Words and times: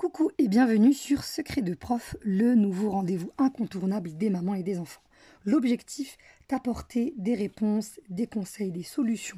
Coucou 0.00 0.30
et 0.38 0.48
bienvenue 0.48 0.94
sur 0.94 1.24
Secret 1.24 1.60
de 1.60 1.74
Prof, 1.74 2.16
le 2.22 2.54
nouveau 2.54 2.88
rendez-vous 2.88 3.32
incontournable 3.36 4.16
des 4.16 4.30
mamans 4.30 4.54
et 4.54 4.62
des 4.62 4.78
enfants. 4.78 5.02
L'objectif, 5.44 6.16
t'apporter 6.48 7.12
des 7.18 7.34
réponses, 7.34 8.00
des 8.08 8.26
conseils, 8.26 8.72
des 8.72 8.82
solutions 8.82 9.36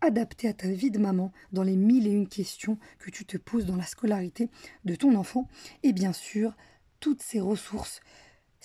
adaptées 0.00 0.46
à 0.46 0.52
ta 0.52 0.68
vie 0.68 0.92
de 0.92 1.00
maman 1.00 1.32
dans 1.50 1.64
les 1.64 1.74
mille 1.74 2.06
et 2.06 2.12
une 2.12 2.28
questions 2.28 2.78
que 3.00 3.10
tu 3.10 3.24
te 3.24 3.36
poses 3.36 3.66
dans 3.66 3.74
la 3.74 3.82
scolarité 3.82 4.50
de 4.84 4.94
ton 4.94 5.16
enfant 5.16 5.48
et 5.82 5.92
bien 5.92 6.12
sûr 6.12 6.54
toutes 7.00 7.20
ces 7.20 7.40
ressources 7.40 8.00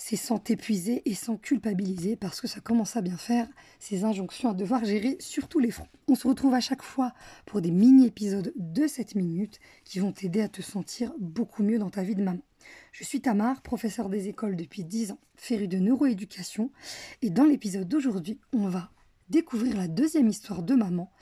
c'est 0.02 0.16
sans 0.16 0.38
t'épuiser 0.38 1.02
et 1.04 1.14
sans 1.14 1.36
culpabiliser 1.36 2.16
parce 2.16 2.40
que 2.40 2.48
ça 2.48 2.60
commence 2.60 2.96
à 2.96 3.02
bien 3.02 3.18
faire 3.18 3.46
ces 3.78 4.04
injonctions 4.04 4.48
à 4.48 4.54
devoir 4.54 4.82
gérer 4.82 5.18
sur 5.20 5.46
tous 5.46 5.58
les 5.58 5.70
fronts. 5.70 5.86
On 6.08 6.14
se 6.14 6.26
retrouve 6.26 6.54
à 6.54 6.60
chaque 6.60 6.82
fois 6.82 7.12
pour 7.44 7.60
des 7.60 7.70
mini-épisodes 7.70 8.54
de 8.56 8.86
7 8.86 9.14
minutes 9.14 9.60
qui 9.84 9.98
vont 9.98 10.10
t'aider 10.10 10.40
à 10.40 10.48
te 10.48 10.62
sentir 10.62 11.12
beaucoup 11.20 11.62
mieux 11.62 11.78
dans 11.78 11.90
ta 11.90 12.02
vie 12.02 12.14
de 12.14 12.22
maman. 12.22 12.40
Je 12.92 13.04
suis 13.04 13.20
Tamar, 13.20 13.60
professeur 13.60 14.08
des 14.08 14.28
écoles 14.28 14.56
depuis 14.56 14.84
10 14.84 15.12
ans, 15.12 15.20
féru 15.36 15.68
de 15.68 15.78
neuroéducation 15.78 16.72
et 17.20 17.28
dans 17.28 17.44
l'épisode 17.44 17.86
d'aujourd'hui, 17.86 18.40
on 18.54 18.68
va 18.68 18.90
découvrir 19.28 19.76
la 19.76 19.86
deuxième 19.86 20.28
histoire 20.28 20.62
de 20.62 20.74
maman 20.74 21.12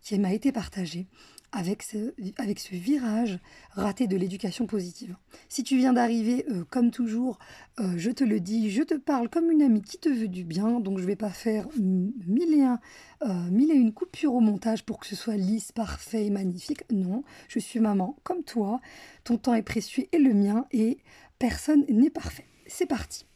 qui 0.00 0.18
m'a 0.18 0.32
été 0.32 0.52
partagée 0.52 1.06
avec 1.52 1.82
ce, 1.82 2.74
virage 2.74 3.38
raté 3.72 4.06
de 4.06 4.16
l'éducation 4.16 4.66
positive. 4.66 5.16
Si 5.48 5.62
tu 5.62 5.76
viens 5.76 5.92
d'arriver, 5.92 6.46
euh, 6.50 6.64
comme 6.68 6.90
toujours, 6.90 7.38
euh, 7.78 7.94
je 7.96 8.10
te 8.10 8.24
le 8.24 8.40
dis, 8.40 8.70
je 8.70 8.82
te 8.82 8.94
parle 8.94 9.28
comme 9.28 9.50
une 9.50 9.62
amie 9.62 9.82
qui 9.82 9.98
te 9.98 10.08
veut 10.08 10.28
du 10.28 10.44
bien, 10.44 10.80
donc 10.80 10.98
je 10.98 11.02
ne 11.02 11.08
vais 11.08 11.16
pas 11.16 11.30
faire 11.30 11.68
mille 11.78 12.54
et, 12.54 12.62
un, 12.62 12.80
euh, 13.22 13.50
mille 13.50 13.70
et 13.70 13.76
une 13.76 13.92
coupures 13.92 14.34
au 14.34 14.40
montage 14.40 14.84
pour 14.84 14.98
que 14.98 15.06
ce 15.06 15.14
soit 15.14 15.36
lisse, 15.36 15.72
parfait 15.72 16.26
et 16.26 16.30
magnifique. 16.30 16.84
Non, 16.90 17.22
je 17.48 17.58
suis 17.58 17.80
maman 17.80 18.16
comme 18.22 18.42
toi, 18.42 18.80
ton 19.24 19.36
temps 19.36 19.54
est 19.54 19.62
précieux 19.62 20.06
et 20.12 20.18
le 20.18 20.32
mien, 20.32 20.66
et 20.72 20.98
personne 21.38 21.84
n'est 21.88 22.10
parfait. 22.10 22.46
C'est 22.66 22.86
parti. 22.86 23.26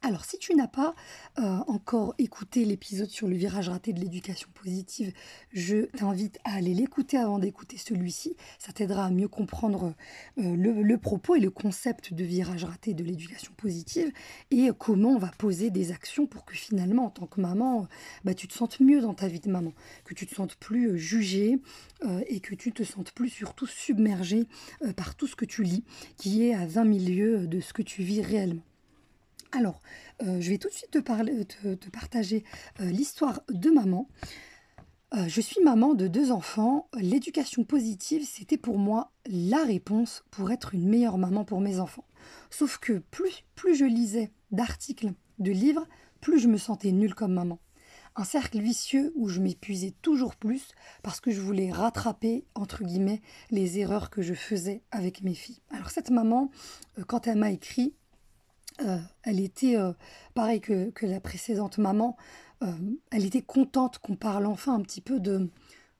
Alors, 0.00 0.24
si 0.24 0.38
tu 0.38 0.54
n'as 0.54 0.68
pas 0.68 0.94
euh, 1.40 1.42
encore 1.66 2.14
écouté 2.18 2.64
l'épisode 2.64 3.10
sur 3.10 3.26
le 3.26 3.34
virage 3.34 3.68
raté 3.68 3.92
de 3.92 3.98
l'éducation 3.98 4.48
positive, 4.54 5.12
je 5.52 5.86
t'invite 5.86 6.38
à 6.44 6.54
aller 6.54 6.72
l'écouter 6.72 7.16
avant 7.16 7.40
d'écouter 7.40 7.78
celui-ci. 7.78 8.36
Ça 8.60 8.72
t'aidera 8.72 9.06
à 9.06 9.10
mieux 9.10 9.26
comprendre 9.26 9.94
euh, 10.38 10.54
le, 10.54 10.98
propos 10.98 11.34
et 11.34 11.40
le 11.40 11.50
concept 11.50 12.14
de 12.14 12.22
virage 12.22 12.62
raté 12.62 12.94
de 12.94 13.02
l'éducation 13.02 13.52
positive 13.56 14.12
et 14.52 14.70
comment 14.78 15.10
on 15.10 15.18
va 15.18 15.32
poser 15.36 15.70
des 15.70 15.90
actions 15.90 16.28
pour 16.28 16.44
que 16.44 16.54
finalement, 16.54 17.06
en 17.06 17.10
tant 17.10 17.26
que 17.26 17.40
maman, 17.40 17.88
bah, 18.24 18.34
tu 18.34 18.46
te 18.46 18.54
sentes 18.54 18.78
mieux 18.78 19.00
dans 19.00 19.14
ta 19.14 19.26
vie 19.26 19.40
de 19.40 19.50
maman, 19.50 19.72
que 20.04 20.14
tu 20.14 20.26
te 20.26 20.34
sentes 20.34 20.54
plus 20.54 20.90
euh, 20.90 20.96
jugée 20.96 21.58
et 22.28 22.38
que 22.38 22.54
tu 22.54 22.70
te 22.70 22.84
sentes 22.84 23.10
plus 23.10 23.28
surtout 23.28 23.66
submergée 23.66 24.46
par 24.94 25.16
tout 25.16 25.26
ce 25.26 25.34
que 25.34 25.44
tu 25.44 25.64
lis, 25.64 25.82
qui 26.16 26.44
est 26.44 26.54
à 26.54 26.64
20 26.64 26.84
milieux 26.84 27.48
de 27.48 27.58
ce 27.58 27.72
que 27.72 27.82
tu 27.82 28.04
vis 28.04 28.22
réellement. 28.22 28.62
Alors, 29.52 29.80
euh, 30.22 30.40
je 30.40 30.50
vais 30.50 30.58
tout 30.58 30.68
de 30.68 30.74
suite 30.74 30.90
te, 30.90 31.74
te, 31.74 31.90
partager 31.90 32.44
euh, 32.80 32.84
l'histoire 32.84 33.40
de 33.48 33.70
maman. 33.70 34.08
Euh, 35.14 35.26
je 35.26 35.40
suis 35.40 35.62
maman 35.62 35.94
de 35.94 36.06
deux 36.06 36.32
enfants. 36.32 36.88
L'éducation 36.94 37.64
positive, 37.64 38.26
c'était 38.26 38.58
pour 38.58 38.78
moi 38.78 39.12
la 39.26 39.64
réponse 39.64 40.24
pour 40.30 40.50
être 40.50 40.74
une 40.74 40.88
meilleure 40.88 41.16
maman 41.16 41.44
pour 41.44 41.60
mes 41.60 41.80
enfants. 41.80 42.04
Sauf 42.50 42.78
que 42.78 42.98
plus, 43.10 43.44
plus 43.54 43.74
je 43.74 43.86
lisais 43.86 44.30
d'articles, 44.50 45.12
de 45.38 45.50
livres, 45.50 45.86
plus 46.20 46.38
je 46.38 46.48
me 46.48 46.58
sentais 46.58 46.92
nulle 46.92 47.14
comme 47.14 47.32
maman. 47.32 47.58
Un 48.16 48.24
cercle 48.24 48.58
vicieux 48.58 49.12
où 49.14 49.28
je 49.28 49.40
m'épuisais 49.40 49.94
toujours 50.02 50.36
plus 50.36 50.72
parce 51.02 51.20
que 51.20 51.30
je 51.30 51.40
voulais 51.40 51.70
rattraper, 51.70 52.44
entre 52.54 52.82
guillemets, 52.84 53.22
les 53.50 53.78
erreurs 53.78 54.10
que 54.10 54.20
je 54.20 54.34
faisais 54.34 54.82
avec 54.90 55.22
mes 55.22 55.34
filles. 55.34 55.62
Alors 55.70 55.90
cette 55.90 56.10
maman, 56.10 56.50
quand 57.06 57.28
elle 57.28 57.38
m'a 57.38 57.52
écrit, 57.52 57.94
euh, 58.82 58.98
elle 59.22 59.40
était, 59.40 59.76
euh, 59.76 59.92
pareil 60.34 60.60
que, 60.60 60.92
la 61.02 61.20
précédente 61.20 61.78
maman, 61.78 62.16
euh, 62.62 62.72
elle 63.10 63.24
était 63.24 63.42
contente 63.42 63.98
qu'on 63.98 64.16
parle 64.16 64.46
enfin 64.46 64.74
un 64.74 64.80
petit 64.82 65.00
peu 65.00 65.20
de, 65.20 65.50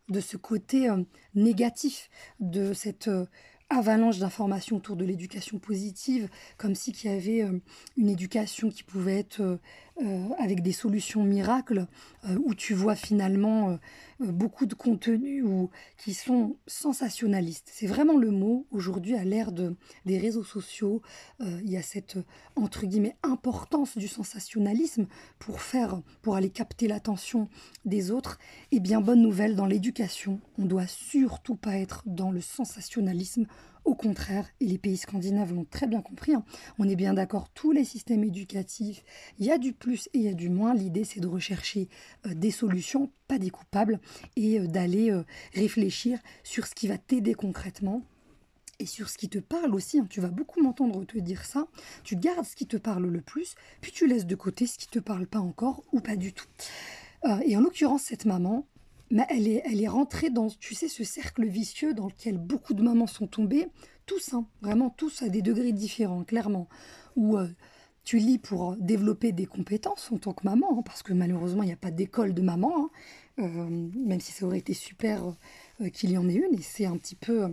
de 0.08 0.20
ce 0.20 0.36
côté 0.36 0.88
négatif, 1.34 2.10
de 2.40 2.72
cette 2.72 3.10
avalanche 3.70 4.18
d'informations 4.18 4.76
autour 4.76 4.96
de 4.96 5.04
l'éducation 5.04 5.58
positive, 5.58 6.28
comme 6.56 6.74
si 6.74 6.92
qu'il 6.92 7.10
y 7.10 7.14
avait 7.14 7.46
une 7.96 8.08
éducation 8.08 8.70
qui 8.70 8.82
pouvait 8.82 9.18
être 9.18 9.60
avec 10.38 10.62
des 10.62 10.72
solutions 10.72 11.24
miracles, 11.24 11.86
où 12.44 12.54
tu 12.54 12.74
vois 12.74 12.94
finalement 12.94 13.78
beaucoup 14.20 14.66
de 14.66 14.74
contenus 14.74 15.44
ou, 15.44 15.70
qui 15.96 16.14
sont 16.14 16.56
sensationnalistes. 16.66 17.70
C'est 17.72 17.86
vraiment 17.86 18.16
le 18.16 18.30
mot 18.30 18.66
aujourd'hui 18.70 19.14
à 19.14 19.24
l'ère 19.24 19.52
de, 19.52 19.76
des 20.06 20.18
réseaux 20.18 20.44
sociaux. 20.44 21.02
Euh, 21.40 21.60
il 21.62 21.70
y 21.70 21.76
a 21.76 21.82
cette 21.82 22.18
entre 22.56 22.86
guillemets 22.86 23.16
importance 23.22 23.96
du 23.96 24.08
sensationnalisme 24.08 25.06
pour 25.38 25.60
faire, 25.60 26.00
pour 26.22 26.36
aller 26.36 26.50
capter 26.50 26.88
l'attention 26.88 27.48
des 27.84 28.10
autres. 28.10 28.38
Et 28.72 28.76
eh 28.76 28.80
bien 28.80 29.00
bonne 29.00 29.22
nouvelle 29.22 29.54
dans 29.54 29.66
l'éducation, 29.66 30.40
on 30.58 30.64
doit 30.64 30.86
surtout 30.86 31.56
pas 31.56 31.76
être 31.76 32.02
dans 32.06 32.30
le 32.30 32.40
sensationnalisme. 32.40 33.46
Au 33.88 33.94
contraire, 33.94 34.46
et 34.60 34.66
les 34.66 34.76
pays 34.76 34.98
scandinaves 34.98 35.54
l'ont 35.54 35.64
très 35.64 35.86
bien 35.86 36.02
compris, 36.02 36.34
hein. 36.34 36.44
on 36.78 36.86
est 36.86 36.94
bien 36.94 37.14
d'accord, 37.14 37.48
tous 37.54 37.72
les 37.72 37.84
systèmes 37.84 38.22
éducatifs, 38.22 39.02
il 39.38 39.46
y 39.46 39.50
a 39.50 39.56
du 39.56 39.72
plus 39.72 40.10
et 40.12 40.18
il 40.18 40.24
y 40.24 40.28
a 40.28 40.34
du 40.34 40.50
moins. 40.50 40.74
L'idée, 40.74 41.04
c'est 41.04 41.20
de 41.20 41.26
rechercher 41.26 41.88
euh, 42.26 42.34
des 42.34 42.50
solutions, 42.50 43.10
pas 43.28 43.38
des 43.38 43.48
coupables, 43.48 43.98
et 44.36 44.60
euh, 44.60 44.66
d'aller 44.66 45.10
euh, 45.10 45.22
réfléchir 45.54 46.18
sur 46.44 46.66
ce 46.66 46.74
qui 46.74 46.86
va 46.86 46.98
t'aider 46.98 47.32
concrètement 47.32 48.02
et 48.78 48.84
sur 48.84 49.08
ce 49.08 49.16
qui 49.16 49.30
te 49.30 49.38
parle 49.38 49.74
aussi. 49.74 50.00
Hein. 50.00 50.06
Tu 50.10 50.20
vas 50.20 50.28
beaucoup 50.28 50.62
m'entendre 50.62 51.06
te 51.06 51.16
dire 51.16 51.46
ça. 51.46 51.66
Tu 52.04 52.14
gardes 52.14 52.44
ce 52.44 52.56
qui 52.56 52.66
te 52.66 52.76
parle 52.76 53.06
le 53.06 53.22
plus, 53.22 53.54
puis 53.80 53.90
tu 53.90 54.06
laisses 54.06 54.26
de 54.26 54.34
côté 54.34 54.66
ce 54.66 54.76
qui 54.76 54.88
te 54.88 54.98
parle 54.98 55.26
pas 55.26 55.40
encore 55.40 55.82
ou 55.92 56.00
pas 56.00 56.16
du 56.16 56.34
tout. 56.34 56.48
Et 57.46 57.56
en 57.56 57.60
l'occurrence, 57.60 58.02
cette 58.02 58.26
maman, 58.26 58.66
bah, 59.10 59.26
elle, 59.28 59.48
est, 59.48 59.62
elle 59.64 59.82
est 59.82 59.88
rentrée 59.88 60.30
dans, 60.30 60.48
tu 60.48 60.74
sais, 60.74 60.88
ce 60.88 61.04
cercle 61.04 61.46
vicieux 61.46 61.94
dans 61.94 62.06
lequel 62.06 62.38
beaucoup 62.38 62.74
de 62.74 62.82
mamans 62.82 63.06
sont 63.06 63.26
tombées, 63.26 63.68
tous, 64.06 64.34
hein, 64.34 64.46
vraiment 64.62 64.90
tous 64.90 65.22
à 65.22 65.28
des 65.28 65.42
degrés 65.42 65.72
différents, 65.72 66.24
clairement, 66.24 66.68
où 67.16 67.36
tu 68.08 68.16
lis 68.16 68.38
pour 68.38 68.74
développer 68.78 69.32
des 69.32 69.44
compétences 69.44 70.10
en 70.10 70.16
tant 70.16 70.32
que 70.32 70.42
maman, 70.44 70.78
hein, 70.78 70.82
parce 70.82 71.02
que 71.02 71.12
malheureusement, 71.12 71.62
il 71.62 71.66
n'y 71.66 71.74
a 71.74 71.76
pas 71.76 71.90
d'école 71.90 72.32
de 72.32 72.40
maman, 72.40 72.88
euh, 73.38 73.44
même 73.68 74.18
si 74.18 74.32
ça 74.32 74.46
aurait 74.46 74.56
été 74.56 74.72
super 74.72 75.36
euh, 75.82 75.90
qu'il 75.90 76.12
y 76.12 76.16
en 76.16 76.26
ait 76.26 76.32
une. 76.32 76.54
Et 76.58 76.62
c'est 76.62 76.86
un 76.86 76.96
petit 76.96 77.16
peu 77.16 77.44
euh, 77.44 77.48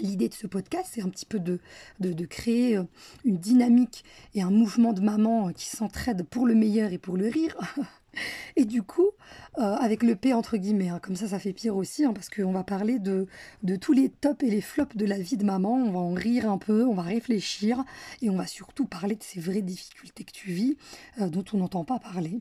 l'idée 0.00 0.30
de 0.30 0.32
ce 0.34 0.46
podcast, 0.46 0.92
c'est 0.94 1.02
un 1.02 1.10
petit 1.10 1.26
peu 1.26 1.38
de, 1.38 1.60
de, 2.00 2.24
créer 2.24 2.80
une 3.26 3.36
dynamique 3.36 4.02
et 4.34 4.40
un 4.40 4.50
mouvement 4.50 4.94
de 4.94 5.02
maman 5.02 5.52
qui 5.52 5.66
s'entraident 5.66 6.22
pour 6.22 6.46
le 6.46 6.54
meilleur 6.54 6.94
et 6.94 6.98
pour 6.98 7.18
le 7.18 7.28
rire. 7.28 7.54
Et 8.56 8.64
du 8.64 8.82
coup, 8.82 9.10
avec 9.54 10.02
le 10.02 10.16
P 10.16 10.32
entre 10.34 10.56
guillemets, 10.56 10.88
hein, 10.88 11.00
comme 11.00 11.16
ça, 11.16 11.28
ça 11.28 11.38
fait 11.38 11.52
pire 11.52 11.76
aussi, 11.76 12.04
hein, 12.04 12.12
parce 12.12 12.28
qu'on 12.28 12.52
va 12.52 12.64
parler 12.64 12.98
de, 12.98 13.26
tous 13.80 13.92
les 13.92 14.08
tops 14.08 14.42
et 14.42 14.50
les 14.50 14.60
flops 14.60 14.96
de 14.96 15.06
la 15.06 15.18
vie 15.18 15.36
de 15.36 15.44
maman. 15.44 15.74
On 15.74 15.90
va 15.90 15.98
en 15.98 16.14
rire 16.14 16.50
un 16.50 16.58
peu, 16.58 16.84
on 16.84 16.94
va 16.94 17.02
réfléchir, 17.02 17.84
et 18.22 18.30
on 18.30 18.36
va 18.36 18.46
surtout 18.46 18.86
parler 18.86 19.14
de 19.14 19.22
ces 19.22 19.40
vraies 19.40 19.62
difficultés 19.62 20.24
que 20.24 20.32
tu 20.32 20.50
vis, 20.50 20.76
dont 21.18 21.44
on 21.52 21.58
n'entend 21.58 21.84
pas 21.84 21.98
parler. 21.98 22.40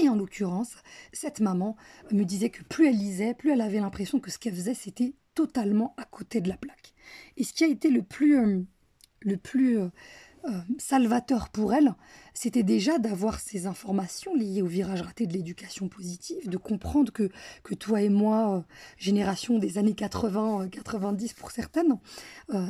Et 0.00 0.08
en 0.08 0.16
l'occurrence, 0.16 0.76
cette 1.12 1.40
maman 1.40 1.76
me 2.10 2.24
disait 2.24 2.48
que 2.48 2.62
plus 2.62 2.88
elle 2.88 2.96
lisait, 2.96 3.34
plus 3.34 3.50
elle 3.50 3.60
avait 3.60 3.80
l'impression 3.80 4.18
que 4.18 4.30
ce 4.30 4.38
qu'elle 4.38 4.54
faisait, 4.54 4.74
c'était 4.74 5.14
totalement 5.34 5.94
à 5.98 6.04
côté 6.04 6.40
de 6.40 6.48
la 6.48 6.56
plaque. 6.56 6.94
Et 7.36 7.44
ce 7.44 7.52
qui 7.52 7.64
a 7.64 7.66
été 7.66 7.90
le 7.90 8.02
plus, 8.02 8.38
euh, 8.38 8.62
le 9.20 9.36
plus 9.36 9.78
euh, 10.44 10.50
euh, 10.50 10.60
salvateur 10.78 11.48
pour 11.48 11.74
elle, 11.74 11.94
c'était 12.34 12.62
déjà 12.62 12.98
d'avoir 12.98 13.40
ces 13.40 13.66
informations 13.66 14.34
liées 14.34 14.62
au 14.62 14.66
virage 14.66 15.02
raté 15.02 15.26
de 15.26 15.32
l'éducation 15.32 15.88
positive, 15.88 16.48
de 16.48 16.56
comprendre 16.56 17.12
que, 17.12 17.30
que 17.62 17.74
toi 17.74 18.02
et 18.02 18.08
moi, 18.08 18.64
génération 18.96 19.58
des 19.58 19.78
années 19.78 19.94
80, 19.94 20.68
90 20.68 21.32
pour 21.34 21.50
certaines, 21.50 21.98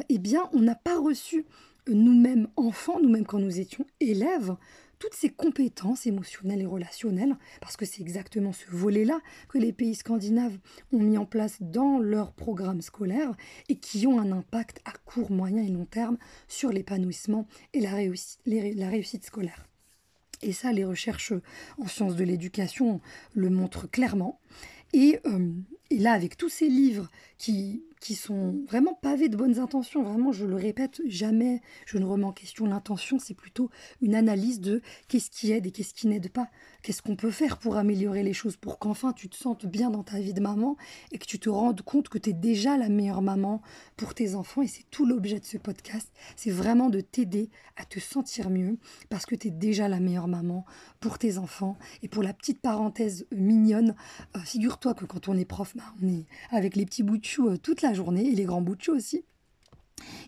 eh 0.09 0.19
bien, 0.19 0.49
on 0.53 0.61
n'a 0.61 0.75
pas 0.75 0.99
reçu 0.99 1.47
nous-mêmes 1.89 2.49
enfants, 2.57 3.01
nous-mêmes 3.03 3.27
quand 3.27 3.39
nous 3.39 3.61
étions 3.61 3.87
élèves, 4.01 4.55
toutes 5.01 5.15
ces 5.15 5.31
compétences 5.31 6.07
émotionnelles 6.07 6.61
et 6.61 6.67
relationnelles, 6.67 7.37
parce 7.61 7.77
que 7.77 7.87
c'est 7.87 8.03
exactement 8.03 8.53
ce 8.53 8.67
volet-là 8.71 9.21
que 9.49 9.59
les 9.59 9.73
pays 9.73 9.97
scandinaves 9.97 10.57
ont 10.93 11.01
mis 11.01 11.19
en 11.19 11.25
place 11.25 11.57
dans 11.61 11.99
leur 11.99 12.33
programme 12.33 12.83
scolaire 12.83 13.35
et 13.69 13.77
qui 13.77 14.07
ont 14.07 14.21
un 14.21 14.31
impact 14.31 14.81
à 14.85 14.93
court, 15.07 15.33
moyen 15.33 15.65
et 15.65 15.71
long 15.71 15.87
terme 15.87 16.19
sur 16.47 16.71
l'épanouissement 16.71 17.49
et 17.73 17.81
la 17.81 17.95
réussite, 17.95 18.41
la 18.45 18.89
réussite 18.89 19.25
scolaire. 19.25 19.67
Et 20.43 20.53
ça, 20.53 20.71
les 20.71 20.85
recherches 20.85 21.33
en 21.79 21.87
sciences 21.87 22.17
de 22.17 22.25
l'éducation 22.25 23.01
le 23.35 23.51
montrent 23.51 23.91
clairement. 23.91 24.39
Et, 24.93 25.19
euh, 25.25 25.51
Et 25.91 25.99
là, 25.99 26.13
avec 26.13 26.37
tous 26.37 26.49
ces 26.49 26.69
livres 26.69 27.11
qui, 27.37 27.83
qui 28.01 28.15
sont 28.15 28.65
vraiment 28.69 28.95
pavés 28.95 29.29
de 29.29 29.37
bonnes 29.37 29.59
intentions, 29.59 30.05
vraiment, 30.05 30.31
je 30.31 30.47
le 30.47 30.55
répète, 30.55 31.03
jamais 31.07 31.61
je 31.85 31.99
ne 31.99 32.05
remets 32.05 32.27
en 32.27 32.33
question 32.33 32.67
l'intention, 32.67 33.19
c'est 33.19 33.35
plutôt 33.35 33.71
une 34.01 34.15
analyse 34.15 34.61
de 34.61 34.83
qu'est-ce 35.09 35.31
qui 35.31 35.51
aide 35.51 35.67
et 35.67 35.73
qu'est-ce 35.73 35.93
qui 35.93 36.07
n'aide 36.07 36.31
pas, 36.31 36.49
qu'est-ce 36.83 37.03
qu'on 37.03 37.17
peut 37.17 37.31
faire 37.31 37.59
pour 37.59 37.77
améliorer 37.77 38.23
les 38.23 38.33
choses, 38.33 38.57
pour 38.57 38.79
qu'enfin 38.79 39.13
tu 39.13 39.29
te 39.29 39.37
sentes 39.37 39.67
bien 39.67 39.91
dans 39.91 40.05
ta 40.05 40.21
vie 40.21 40.33
de 40.33 40.41
maman 40.41 40.77
et 41.11 41.19
que 41.19 41.27
tu 41.27 41.39
te 41.39 41.51
rendes 41.51 41.83
compte 41.83 42.09
que 42.09 42.19
tu 42.19 42.31
es 42.31 42.35
déjà 42.35 42.77
la 42.77 42.89
meilleure 42.89 43.23
maman 43.23 43.61
pour 43.97 44.15
tes 44.15 44.35
enfants. 44.37 44.63
Et 44.63 44.69
c'est 44.69 44.89
tout 44.91 45.07
l'objet 45.07 45.41
de 45.41 45.45
ce 45.45 45.59
podcast, 45.59 46.11
c'est 46.37 46.51
vraiment 46.51 46.89
de 46.89 47.01
t'aider 47.01 47.51
à 47.77 47.85
te 47.85 47.99
sentir 47.99 48.49
mieux 48.49 48.79
parce 49.09 49.27
que 49.27 49.35
tu 49.35 49.49
es 49.49 49.51
déjà 49.51 49.89
la 49.89 49.99
meilleure 49.99 50.29
maman 50.29 50.65
pour 51.01 51.19
tes 51.19 51.37
enfants. 51.37 51.77
Et 52.03 52.09
pour 52.09 52.23
la 52.23 52.33
petite 52.33 52.61
parenthèse 52.61 53.27
mignonne, 53.33 53.95
euh, 54.37 54.41
figure-toi 54.41 54.95
que 54.95 55.05
quand 55.05 55.29
on 55.29 55.37
est 55.37 55.45
prof, 55.45 55.75
bah, 55.81 55.95
on 56.03 56.09
est 56.09 56.25
avec 56.51 56.77
les 56.77 56.85
petits 56.85 57.03
bouts 57.03 57.19
de 57.19 57.41
euh, 57.41 57.57
toute 57.57 57.83
la 57.83 57.95
journée 57.95 58.27
et 58.27 58.35
les 58.35 58.45
grands 58.45 58.61
bouts 58.61 58.77
de 58.77 58.91
aussi. 58.91 59.25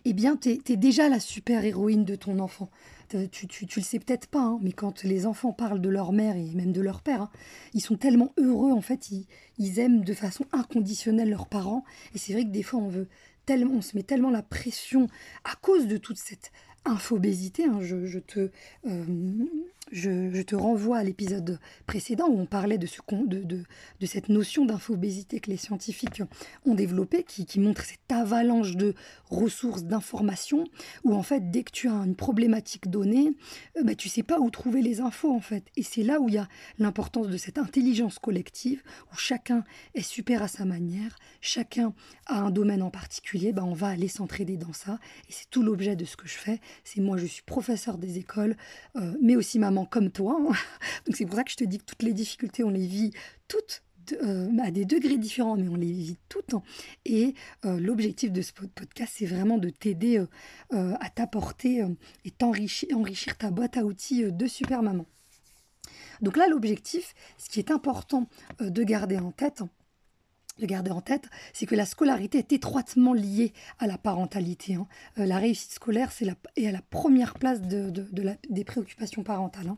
Eh 0.05 0.13
bien, 0.13 0.37
tu 0.37 0.49
es, 0.49 0.77
déjà 0.77 1.09
la 1.09 1.19
super 1.19 1.65
héroïne 1.65 2.05
de 2.05 2.15
ton 2.15 2.39
enfant. 2.39 2.69
Tu, 3.31 3.47
tu, 3.47 3.67
le 3.79 3.83
sais 3.83 3.99
peut-être 3.99 4.25
pas, 4.25 4.41
hein, 4.41 4.59
mais 4.63 4.71
quand 4.71 5.03
les 5.03 5.27
enfants 5.27 5.53
parlent 5.53 5.81
de 5.81 5.89
leur 5.89 6.13
mère 6.13 6.35
et 6.35 6.49
même 6.55 6.71
de 6.71 6.81
leur 6.81 7.01
père, 7.01 7.23
hein, 7.23 7.29
ils 7.75 7.81
sont 7.81 7.95
tellement 7.95 8.33
heureux, 8.37 8.71
en 8.71 8.81
fait, 8.81 9.11
ils, 9.11 9.27
ils, 9.59 9.77
aiment 9.77 10.03
de 10.03 10.13
façon 10.15 10.45
inconditionnelle 10.51 11.29
leurs 11.29 11.47
parents. 11.47 11.83
Et 12.15 12.17
c'est 12.17 12.33
vrai 12.33 12.43
que 12.43 12.49
des 12.49 12.63
fois, 12.63 12.79
on 12.79 12.87
veut 12.87 13.07
tellement, 13.45 13.73
on 13.75 13.81
se 13.81 13.95
met 13.95 14.03
tellement 14.03 14.31
la 14.31 14.41
pression 14.41 15.07
à 15.43 15.55
cause 15.55 15.87
de 15.87 15.97
toute 15.97 16.17
cette 16.17 16.51
infobésité. 16.85 17.65
Hein, 17.65 17.79
je, 17.81 18.19
te, 18.19 18.49
euh, 18.87 19.05
je, 19.91 20.41
te 20.41 20.55
renvoie 20.55 20.97
à 20.97 21.03
l'épisode 21.03 21.59
précédent 21.85 22.27
où 22.27 22.39
on 22.39 22.45
parlait 22.45 22.77
de, 22.77 22.87
ce, 22.87 22.99
de, 23.11 23.43
de, 23.43 23.63
de 23.99 24.05
cette 24.05 24.29
notion 24.29 24.65
d'infobésité 24.65 25.39
que 25.39 25.49
les 25.49 25.57
scientifiques 25.57 26.23
ont 26.65 26.73
développée, 26.73 27.23
qui, 27.23 27.45
qui, 27.45 27.59
montre 27.59 27.83
cette 27.83 28.11
avalanche 28.11 28.75
de 28.75 28.95
ressources, 29.29 29.83
d'informations, 29.83 30.65
où 31.03 31.13
en 31.13 31.23
fait, 31.23 31.51
dès 31.51 31.63
que 31.63 31.71
tu 31.71 31.89
as 31.89 31.93
une 31.93 32.15
problématique 32.15 32.89
donnée, 32.89 33.33
euh, 33.77 33.83
bah, 33.83 33.95
tu 33.95 34.09
sais 34.09 34.23
pas 34.23 34.39
où 34.39 34.49
trouver 34.49 34.81
les 34.81 34.99
infos 34.99 35.31
en 35.31 35.41
fait. 35.41 35.63
Et 35.75 35.83
c'est 35.83 36.03
là 36.03 36.19
où 36.19 36.29
il 36.29 36.35
y 36.35 36.39
a 36.39 36.47
l'importance 36.79 37.27
de 37.27 37.37
cette 37.37 37.57
intelligence 37.57 38.19
collective, 38.19 38.81
où 39.11 39.17
chacun 39.17 39.63
est 39.95 40.01
super 40.01 40.43
à 40.43 40.47
sa 40.47 40.65
manière, 40.65 41.17
chacun 41.41 41.93
a 42.25 42.39
un 42.41 42.51
domaine 42.51 42.81
en 42.81 42.89
particulier, 42.89 43.53
bah, 43.53 43.63
on 43.63 43.73
va 43.73 43.87
aller 43.87 44.07
s'entraider 44.07 44.57
dans 44.57 44.73
ça. 44.73 44.99
Et 45.29 45.31
c'est 45.31 45.49
tout 45.49 45.63
l'objet 45.63 45.95
de 45.95 46.05
ce 46.05 46.15
que 46.15 46.27
je 46.27 46.35
fais. 46.35 46.59
C'est 46.83 47.01
moi, 47.01 47.17
je 47.17 47.25
suis 47.25 47.43
professeur 47.43 47.97
des 47.97 48.17
écoles, 48.17 48.55
euh, 48.95 49.13
mais 49.21 49.35
aussi 49.35 49.59
maman 49.59 49.85
comme 49.85 50.11
toi. 50.11 50.37
Hein. 50.39 50.53
Donc 51.05 51.15
c'est 51.15 51.25
pour 51.25 51.35
ça 51.35 51.43
que 51.43 51.51
je 51.51 51.57
te 51.57 51.63
dis 51.63 51.79
que 51.79 51.85
toutes 51.85 52.03
les 52.03 52.13
difficultés, 52.13 52.63
on 52.63 52.69
les 52.69 52.85
vit 52.85 53.11
toutes 53.47 53.83
euh, 54.21 54.49
à 54.61 54.71
des 54.71 54.85
degrés 54.85 55.17
différents, 55.17 55.55
mais 55.55 55.67
on 55.67 55.75
les 55.75 55.91
vit 55.91 56.17
toutes. 56.29 56.53
Hein. 56.53 56.63
Et 57.05 57.35
euh, 57.65 57.79
l'objectif 57.79 58.31
de 58.31 58.41
ce 58.41 58.51
podcast, 58.53 59.13
c'est 59.17 59.25
vraiment 59.25 59.57
de 59.57 59.69
t'aider 59.69 60.23
à 60.71 61.09
t'apporter 61.09 61.85
et 62.25 62.31
t'enrichir 62.31 62.89
enrichir 62.95 63.37
ta 63.37 63.51
boîte 63.51 63.77
à 63.77 63.85
outils 63.85 64.31
de 64.31 64.47
super 64.47 64.81
maman. 64.81 65.05
Donc 66.21 66.37
là, 66.37 66.47
l'objectif, 66.47 67.13
ce 67.37 67.49
qui 67.49 67.59
est 67.59 67.71
important 67.71 68.27
de 68.59 68.83
garder 68.83 69.17
en 69.17 69.31
tête, 69.31 69.61
de 70.59 70.65
garder 70.65 70.91
en 70.91 71.01
tête, 71.01 71.29
c'est 71.51 71.65
que 71.65 71.75
la 71.75 71.85
scolarité 71.85 72.37
est 72.37 72.53
étroitement 72.53 73.13
liée 73.13 73.53
à 73.79 73.87
la 73.87 73.97
parentalité. 73.97 74.75
Hein. 74.75 74.87
Euh, 75.17 75.25
la 75.25 75.37
réussite 75.37 75.71
scolaire 75.71 76.11
la, 76.21 76.35
est 76.55 76.67
à 76.67 76.71
la 76.71 76.81
première 76.81 77.33
place 77.33 77.61
de, 77.61 77.91
des 78.49 78.63
préoccupations 78.63 79.23
parentales. 79.23 79.67
Hein. 79.67 79.77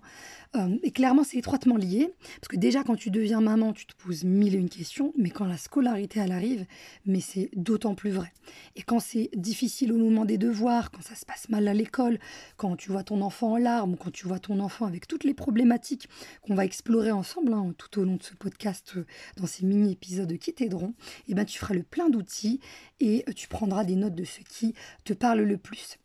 Euh, 0.56 0.77
et 0.83 0.92
clairement, 0.92 1.24
c'est 1.24 1.38
étroitement 1.38 1.77
lié, 1.77 2.13
parce 2.39 2.48
que 2.50 2.57
déjà, 2.57 2.83
quand 2.83 2.95
tu 2.95 3.10
deviens 3.10 3.42
maman, 3.42 3.74
tu 3.74 3.86
te 3.86 3.95
poses 3.95 4.24
mille 4.24 4.56
et 4.56 4.57
une 4.57 4.69
questions, 4.69 5.13
mais 5.18 5.30
quand 5.30 5.45
la 5.45 5.57
scolarité, 5.57 6.19
elle 6.19 6.31
arrive, 6.31 6.66
mais 7.06 7.19
c'est 7.19 7.50
d'autant 7.56 7.95
plus 7.95 8.12
vrai. 8.12 8.31
Et 8.75 8.81
quand 8.81 9.00
c'est 9.00 9.30
difficile 9.36 9.92
au 9.92 9.98
moment 9.98 10.25
des 10.25 10.38
devoirs, 10.38 10.92
quand 10.92 11.01
ça 11.01 11.16
se 11.16 11.25
passe 11.25 11.50
mal 11.50 11.68
à 11.68 11.74
l'école, 11.74 12.19
quand 12.57 12.75
tu 12.75 12.92
vois 12.92 13.04
ton 13.04 13.21
enfant 13.21 13.54
en 13.54 13.57
larmes, 13.57 13.98
quand 13.98 14.12
tu 14.12 14.28
vois 14.28 14.39
ton 14.39 14.60
enfant 14.60 14.86
avec 14.86 15.07
toutes 15.07 15.24
les 15.24 15.33
problématiques 15.33 16.10
qu'on 16.42 16.56
va 16.56 16.66
explorer 16.66 17.12
ensemble 17.12 17.54
hein, 17.54 17.74
tout 17.78 18.00
au 18.00 18.04
long 18.04 18.16
de 18.16 18.24
ce 18.24 18.33
podcast, 18.33 18.94
euh, 18.98 19.06
dans 19.38 19.48
ces 19.48 19.66
mini-épisodes 19.66 20.38
qui 20.38 20.50
et 20.65 20.94
eh 21.29 21.33
ben, 21.33 21.45
tu 21.45 21.59
feras 21.59 21.73
le 21.73 21.83
plein 21.83 22.09
d'outils 22.09 22.59
et 23.00 23.25
tu 23.35 23.47
prendras 23.47 23.83
des 23.83 23.95
notes 23.95 24.15
de 24.15 24.25
ce 24.25 24.39
qui 24.41 24.73
te 25.03 25.13
parle 25.13 25.41
le 25.41 25.57
plus. 25.57 25.97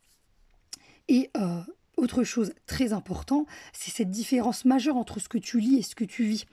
Et 1.08 1.30
euh, 1.36 1.60
autre 2.00 2.24
chose 2.24 2.54
très 2.66 2.92
important, 2.92 3.46
c'est 3.72 3.90
cette 3.90 4.10
différence 4.10 4.64
majeure 4.64 4.96
entre 4.96 5.20
ce 5.20 5.28
que 5.28 5.36
tu 5.36 5.60
lis 5.60 5.76
et 5.76 5.82
ce 5.82 5.94
que 5.94 6.04
tu 6.04 6.24
vis. 6.24 6.46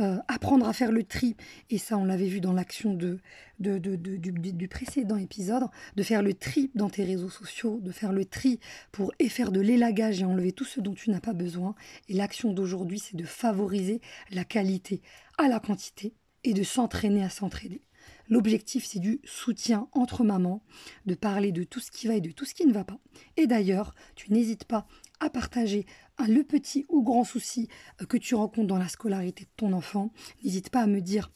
Euh, 0.00 0.16
apprendre 0.28 0.66
à 0.66 0.72
faire 0.72 0.92
le 0.92 1.04
tri, 1.04 1.36
et 1.68 1.76
ça 1.78 1.98
on 1.98 2.04
l'avait 2.04 2.28
vu 2.28 2.40
dans 2.40 2.54
l'action 2.54 2.94
de, 2.94 3.18
du, 3.58 4.68
précédent 4.68 5.16
épisode, 5.16 5.64
de 5.96 6.02
faire 6.02 6.22
le 6.22 6.32
tri 6.32 6.70
dans 6.74 6.88
tes 6.88 7.04
réseaux 7.04 7.28
sociaux, 7.28 7.80
de 7.82 7.92
faire 7.92 8.12
le 8.12 8.24
tri 8.24 8.60
pour 8.92 9.12
et 9.18 9.28
faire 9.28 9.52
de 9.52 9.60
l'élagage 9.60 10.22
et 10.22 10.24
enlever 10.24 10.52
tout 10.52 10.64
ce 10.64 10.80
dont 10.80 10.94
tu 10.94 11.10
n'as 11.10 11.20
pas 11.20 11.34
besoin. 11.34 11.74
Et 12.08 12.14
l'action 12.14 12.52
d'aujourd'hui, 12.52 12.98
c'est 12.98 13.16
de 13.16 13.24
favoriser 13.24 14.00
la 14.30 14.44
qualité 14.44 15.02
à 15.36 15.48
la 15.48 15.60
quantité 15.60 16.14
et 16.44 16.54
de 16.54 16.62
s'entraîner 16.62 17.24
à 17.24 17.30
s'entraider. 17.30 17.82
L'objectif, 18.28 18.84
c'est 18.84 19.00
du 19.00 19.20
soutien 19.24 19.88
entre 19.92 20.24
mamans, 20.24 20.62
de 21.06 21.14
parler 21.14 21.52
de 21.52 21.64
tout 21.64 21.80
ce 21.80 21.90
qui 21.90 22.06
va 22.06 22.14
et 22.14 22.20
de 22.20 22.30
tout 22.30 22.44
ce 22.44 22.54
qui 22.54 22.66
ne 22.66 22.72
va 22.72 22.84
pas. 22.84 22.98
Et 23.36 23.46
d'ailleurs, 23.46 23.94
tu 24.14 24.32
n'hésites 24.32 24.64
pas 24.64 24.86
à 25.20 25.28
partager 25.30 25.86
le 26.26 26.42
petit 26.42 26.86
ou 26.88 27.02
grand 27.02 27.24
souci 27.24 27.68
euh, 28.00 28.06
que 28.06 28.16
tu 28.16 28.34
rencontres 28.34 28.68
dans 28.68 28.78
la 28.78 28.88
scolarité 28.88 29.44
de 29.44 29.50
ton 29.56 29.72
enfant. 29.72 30.10
N'hésite 30.42 30.70
pas 30.70 30.82
à 30.82 30.86
me 30.86 31.00
dire 31.00 31.30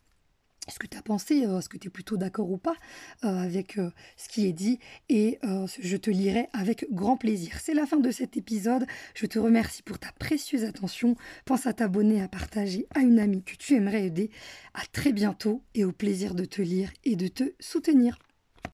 ce 0.70 0.78
que 0.78 0.86
tu 0.86 0.96
as 0.96 1.02
pensé, 1.02 1.44
euh, 1.44 1.58
est-ce 1.58 1.68
que 1.68 1.76
tu 1.76 1.88
es 1.88 1.90
plutôt 1.90 2.16
d'accord 2.16 2.50
ou 2.50 2.58
pas 2.58 2.76
euh, 3.24 3.28
avec 3.28 3.78
euh, 3.78 3.90
ce 4.16 4.28
qui 4.28 4.46
est 4.46 4.52
dit 4.52 4.78
et 5.08 5.38
je 5.80 5.96
te 5.96 6.10
lirai 6.10 6.48
avec 6.52 6.86
grand 6.90 7.16
plaisir. 7.16 7.58
C'est 7.60 7.74
la 7.74 7.86
fin 7.86 7.98
de 7.98 8.10
cet 8.10 8.36
épisode. 8.36 8.86
Je 9.14 9.26
te 9.26 9.38
remercie 9.38 9.82
pour 9.82 9.98
ta 9.98 10.12
précieuse 10.12 10.64
attention. 10.64 11.16
Pense 11.44 11.66
à 11.66 11.72
t'abonner, 11.72 12.22
à 12.22 12.28
partager 12.28 12.86
à 12.94 13.00
une 13.00 13.18
amie 13.18 13.42
que 13.42 13.56
tu 13.56 13.74
aimerais 13.74 14.06
aider. 14.06 14.30
À 14.74 14.82
très 14.92 15.12
bientôt 15.12 15.62
et 15.74 15.84
au 15.84 15.92
plaisir 15.92 16.34
de 16.34 16.44
te 16.44 16.62
lire 16.62 16.90
et 17.04 17.16
de 17.16 17.28
te 17.28 17.52
soutenir. 17.60 18.18